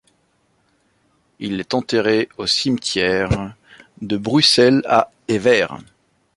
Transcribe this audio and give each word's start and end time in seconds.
Il 1.37 1.59
est 1.59 1.75
enterré 1.75 2.27
au 2.39 2.47
cimetière 2.47 3.55
de 4.01 4.17
Bruxelles, 4.17 4.81
à 4.87 5.11
Evere. 5.27 5.77